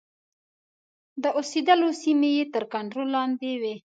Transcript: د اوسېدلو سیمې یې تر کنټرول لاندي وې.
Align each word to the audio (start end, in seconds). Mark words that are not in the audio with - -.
د 1.21 1.23
اوسېدلو 1.39 1.89
سیمې 2.01 2.29
یې 2.37 2.45
تر 2.53 2.63
کنټرول 2.73 3.07
لاندي 3.15 3.53
وې. 3.61 3.75